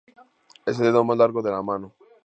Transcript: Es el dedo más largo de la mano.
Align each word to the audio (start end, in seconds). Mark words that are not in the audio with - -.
Es 0.65 0.79
el 0.79 0.85
dedo 0.85 1.03
más 1.03 1.15
largo 1.19 1.43
de 1.43 1.51
la 1.51 1.61
mano. 1.61 1.93